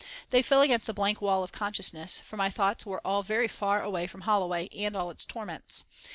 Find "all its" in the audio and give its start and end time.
4.97-5.23